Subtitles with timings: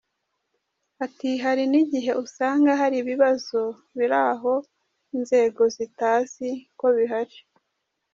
[1.05, 3.59] Ati”Hari n’igihe usanga hari ibibazo
[3.97, 4.53] biri aho
[5.15, 6.47] inzego zitazi
[6.79, 7.37] ko bihari.